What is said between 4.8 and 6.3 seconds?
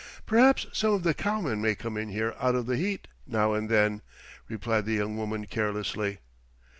the young woman carelessly.